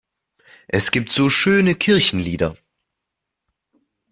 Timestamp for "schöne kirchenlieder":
1.29-2.57